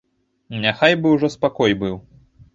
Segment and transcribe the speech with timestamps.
[0.63, 1.95] Няхай бы ўжо спакой быў.